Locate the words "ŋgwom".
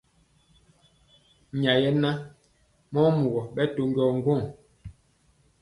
4.17-4.41